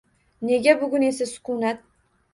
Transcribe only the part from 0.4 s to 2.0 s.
Nega bugun esa— sukunat?